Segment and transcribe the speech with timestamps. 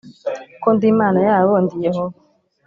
[0.61, 2.17] ko ndi Imana yabo Ndi Yehova